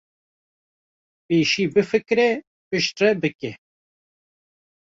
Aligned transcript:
pêşî 1.27 1.65
bifikire 1.73 2.29
piştre 2.69 3.09
bike 3.21 3.51